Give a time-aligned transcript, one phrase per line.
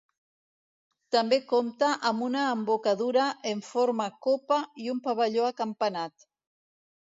[1.15, 6.31] També compta amb una embocadura en forma copa i un pavelló acampanat.